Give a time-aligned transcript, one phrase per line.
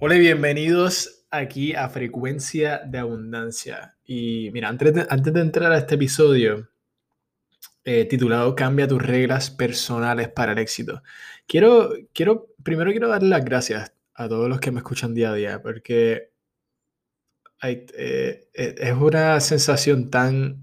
[0.00, 3.96] Hola y bienvenidos aquí a Frecuencia de Abundancia.
[4.04, 6.68] Y mira, antes de, antes de entrar a este episodio
[7.82, 11.02] eh, titulado Cambia tus reglas personales para el éxito,
[11.48, 15.34] quiero, quiero, primero quiero darle las gracias a todos los que me escuchan día a
[15.34, 16.30] día, porque
[17.64, 20.62] eh, es una sensación tan,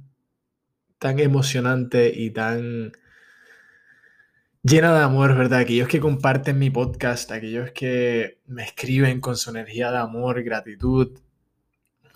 [0.98, 2.94] tan emocionante y tan
[4.66, 5.60] llena de amor, ¿verdad?
[5.60, 11.20] Aquellos que comparten mi podcast, aquellos que me escriben con su energía de amor, gratitud.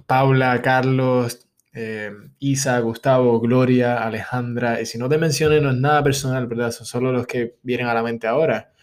[0.07, 4.81] Paula, Carlos, eh, Isa, Gustavo, Gloria, Alejandra.
[4.81, 6.71] Y si no te mencioné, no es nada personal, ¿verdad?
[6.71, 8.73] Son solo los que vienen a la mente ahora.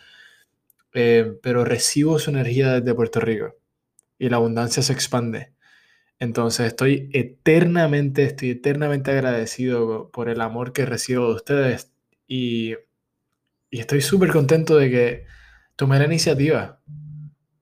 [0.94, 3.56] Eh, pero recibo su energía desde Puerto Rico
[4.18, 5.52] y la abundancia se expande.
[6.18, 11.92] Entonces estoy eternamente, estoy eternamente agradecido por el amor que recibo de ustedes
[12.26, 12.76] y
[13.76, 15.26] y estoy súper contento de que
[15.76, 16.80] tomé la iniciativa.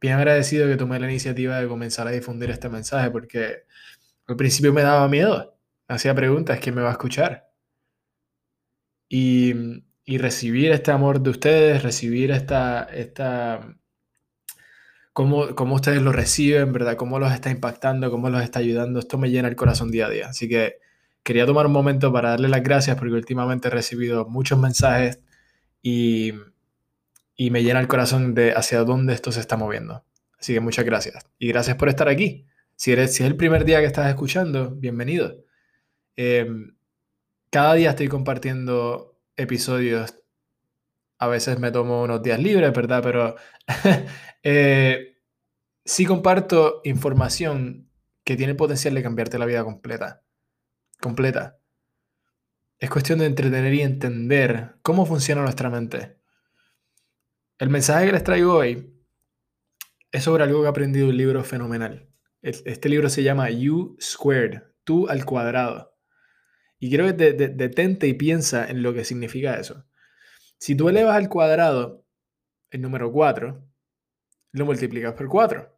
[0.01, 3.65] Bien agradecido que tomé la iniciativa de comenzar a difundir este mensaje porque
[4.29, 5.59] al principio me daba miedo.
[5.89, 7.51] Hacía preguntas, ¿quién me va a escuchar?
[9.09, 9.55] Y,
[10.05, 13.77] y recibir este amor de ustedes, recibir esta, esta
[15.12, 16.95] cómo, cómo, ustedes lo reciben, ¿verdad?
[16.95, 19.01] Cómo los está impactando, cómo los está ayudando.
[19.01, 20.28] Esto me llena el corazón día a día.
[20.28, 20.77] Así que
[21.25, 25.23] quería tomar un momento para darle las gracias porque últimamente he recibido muchos mensajes
[25.85, 26.33] y,
[27.51, 30.03] me llena el corazón de hacia dónde esto se está moviendo.
[30.41, 31.27] Así que muchas gracias.
[31.39, 32.47] Y gracias por estar aquí.
[32.75, 35.45] Si, eres, si es el primer día que estás escuchando, bienvenido.
[36.17, 36.75] Em,
[37.51, 40.19] cada día estoy compartiendo episodios.
[41.19, 43.03] A veces me tomo unos días libres, ¿verdad?
[43.03, 43.37] Pero
[44.43, 45.19] eh,
[45.85, 47.91] sí comparto información
[48.25, 50.23] que tiene el potencial de cambiarte la vida completa.
[50.99, 51.59] Completa.
[52.85, 56.19] Es cuestión de entretener y entender cómo funciona nuestra mente.
[57.59, 58.95] El mensaje que les traigo hoy
[60.13, 62.11] es sobre algo que he aprendido en un libro fenomenal.
[62.43, 65.97] Este libro se llama You Squared, tú al cuadrado.
[66.79, 69.87] Y quiero que te, detente y piensa en lo que significa eso.
[70.59, 72.06] Si tú elevas al cuadrado
[72.71, 73.67] el número 4,
[74.53, 75.75] lo multiplicas por 4.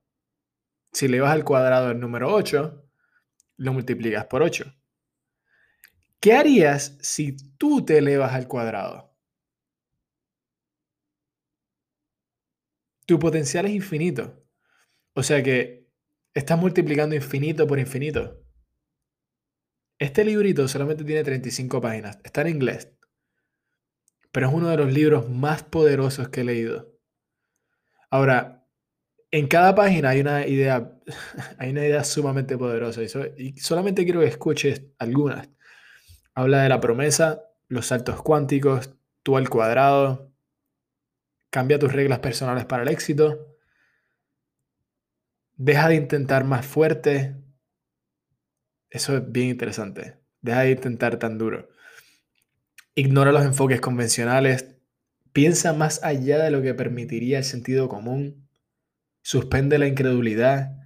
[0.91, 2.84] Si elevas al cuadrado el número 8,
[3.59, 4.75] lo multiplicas por 8.
[6.21, 9.15] ¿Qué harías si tú te elevas al cuadrado?
[13.06, 14.44] Tu potencial es infinito.
[15.15, 15.88] O sea que
[16.34, 18.43] estás multiplicando infinito por infinito.
[19.99, 22.19] Este librito solamente tiene 35 páginas.
[22.25, 22.93] Está en inglés.
[24.31, 26.93] Pero es uno de los libros más poderosos que he leído.
[28.10, 28.66] Ahora,
[29.31, 30.93] en cada página hay una idea,
[31.59, 33.00] hay una idea sumamente poderosa.
[33.03, 35.48] Y, solamente quiero que escuches algunas.
[36.36, 40.30] Habla de la promesa, los saltos cuánticos, tú al cuadrado,
[41.48, 43.56] cambia tus reglas personales para el éxito,
[45.56, 47.36] deja de intentar más fuerte.
[48.91, 50.20] Eso es bien interesante.
[50.42, 51.70] Deja de intentar tan duro.
[52.94, 54.76] Ignora los enfoques convencionales.
[55.32, 58.47] Piensa más allá de lo que permitiría el sentido común.
[59.22, 60.76] Suspende la incredulidad.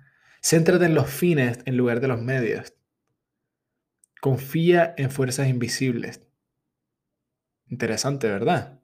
[0.41, 2.73] Céntrate en los fines en lugar de los medios.
[4.21, 6.27] Confía en fuerzas invisibles.
[7.67, 8.81] Interesante, ¿verdad?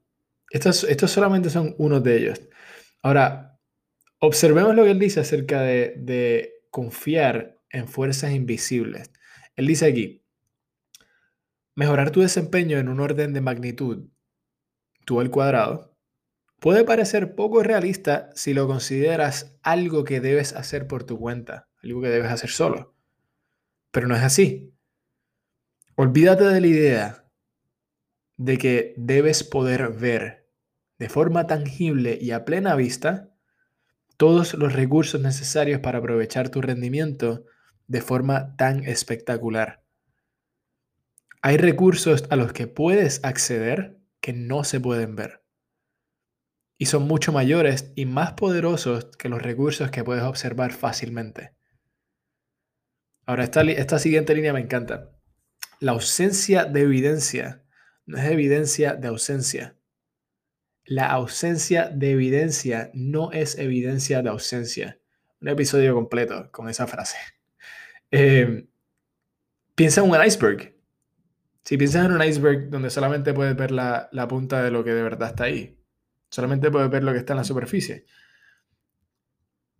[0.49, 2.41] Estos, estos solamente son unos de ellos.
[3.03, 3.59] Ahora,
[4.19, 9.11] observemos lo que él dice acerca de, de confiar en fuerzas invisibles.
[9.55, 10.23] Él dice aquí,
[11.75, 14.09] mejorar tu desempeño en un orden de magnitud,
[15.05, 15.95] tú al cuadrado,
[16.59, 22.01] puede parecer poco realista si lo consideras algo que debes hacer por tu cuenta, algo
[22.01, 22.95] que debes hacer solo.
[23.91, 24.76] Pero no es así.
[25.99, 27.25] Olvídate de la idea
[28.35, 30.47] de que debes poder ver
[30.99, 33.33] de forma tangible y a plena vista
[34.15, 37.45] todos los recursos necesarios para aprovechar tu rendimiento
[37.87, 39.83] de forma tan espectacular.
[41.41, 45.43] Hay recursos a los que puedes acceder que no se pueden ver.
[46.77, 51.55] Y son mucho mayores y más poderosos que los recursos que puedes observar fácilmente.
[53.25, 55.16] Ahora, esta, esta siguiente línea me encanta.
[55.79, 57.63] La ausencia de evidencia
[58.07, 59.75] no es evidencia de ausencia.
[60.85, 64.99] La ausencia de evidencia no es evidencia de ausencia.
[65.39, 67.17] Un episodio completo con esa frase.
[68.09, 68.67] Em,
[69.75, 70.73] piensa en un iceberg.
[71.63, 74.93] Si piensas en un iceberg donde solamente puedes ver la, la, punta de lo que
[74.93, 75.77] de verdad está ahí,
[76.29, 78.05] solamente puedes ver lo que está en la superficie.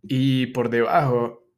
[0.02, 1.48] Y por debajo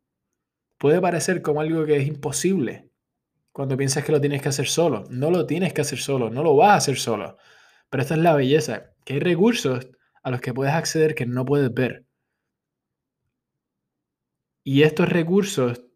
[0.77, 2.89] puede parecer como algo que es imposible
[3.51, 5.03] cuando piensas que lo tienes que hacer solo.
[5.09, 7.35] No lo tienes que hacer solo, no lo vas a hacer solo.
[7.89, 9.89] Pero esta es la belleza, que hay recursos
[10.23, 12.05] a los que puedes acceder que no puedes ver.
[14.63, 15.86] Y estos recursos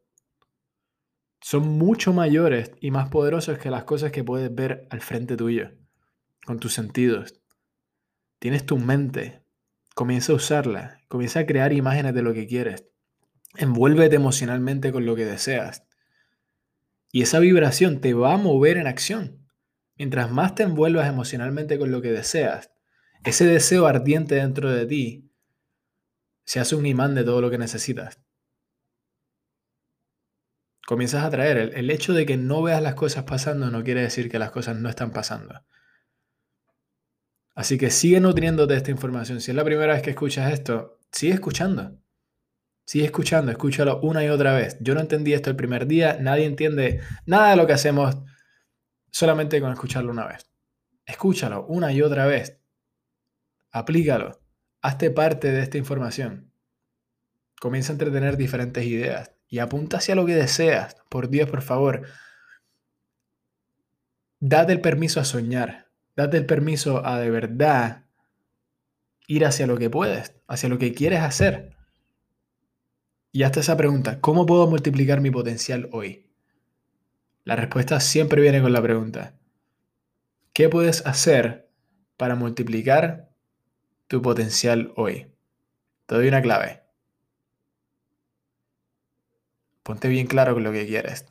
[1.41, 5.71] son mucho mayores y más poderosos que las cosas que puedes ver al frente tuyo,
[6.45, 7.41] con tus sentidos.
[8.37, 9.43] Tienes tu mente,
[9.95, 12.85] comienza a usarla, comienza a crear imágenes de lo que quieres,
[13.55, 15.83] envuélvete emocionalmente con lo que deseas.
[17.11, 19.49] Y esa vibración te va a mover en acción.
[19.97, 22.71] Mientras más te envuelvas emocionalmente con lo que deseas,
[23.23, 25.31] ese deseo ardiente dentro de ti
[26.43, 28.19] se hace un imán de todo lo que necesitas
[30.91, 31.71] comienzas a traer.
[31.73, 34.75] El, hecho de que no veas las cosas pasando no quiere decir que las cosas
[34.75, 35.63] no están pasando.
[37.55, 39.39] Así que sigue nutriéndote de esta información.
[39.39, 41.97] Si es la primera vez que escuchas esto, sigue escuchando.
[42.83, 44.79] Sigue escuchando, escúchalo una y otra vez.
[44.81, 48.17] Yo no entendí esto el primer día, nadie entiende nada de lo que hacemos
[49.11, 50.51] solamente con escucharlo una vez.
[51.05, 52.59] Escúchalo una y otra vez.
[53.71, 54.41] Aplícalo.
[54.81, 56.51] Hazte parte de esta información.
[57.61, 60.95] Comienza a entretener diferentes ideas y apunta hacia lo que deseas.
[61.09, 62.07] Por Dios, por favor.
[64.39, 65.91] Date el permiso a soñar.
[66.15, 68.05] Date el permiso a de verdad
[69.27, 71.75] ir hacia lo que puedes, hacia lo que quieres hacer.
[73.33, 76.31] Y hasta esa pregunta, ¿cómo puedo multiplicar mi potencial hoy?
[77.43, 79.37] La respuesta siempre viene con la pregunta,
[80.53, 81.69] ¿qué puedes hacer
[82.15, 83.29] para multiplicar
[84.07, 85.27] tu potencial hoy?
[86.05, 86.80] Te doy una clave.
[89.83, 91.25] Ponte bien claro lo que quieres.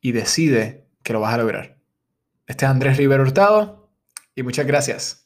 [0.00, 1.78] Y decide que lo vas a lograr.
[2.46, 3.90] Este es Andrés Rivero Hurtado
[4.34, 5.25] y muchas gracias.